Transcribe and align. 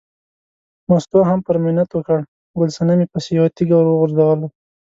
مستو 0.89 1.19
هم 1.29 1.39
پرې 1.45 1.59
منت 1.63 1.89
وکړ، 1.93 2.19
ګل 2.57 2.69
صنمې 2.77 3.05
پسې 3.11 3.29
یوه 3.37 3.49
تیږه 3.55 3.75
ور 3.79 3.87
وغورځوله. 3.91 4.47